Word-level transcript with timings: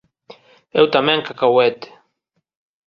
Eu 0.79 0.85
tamén, 0.95 1.19
Cacahuete. 1.27 1.89